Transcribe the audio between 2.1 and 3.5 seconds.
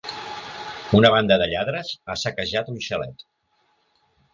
ha saquejat un xalet.